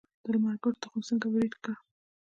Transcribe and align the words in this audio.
د 0.23 0.25
لمر 0.33 0.55
ګل 0.63 0.73
تخم 0.81 1.01
څنګه 1.09 1.27
وریت 1.29 1.53
کړم؟ 1.63 1.79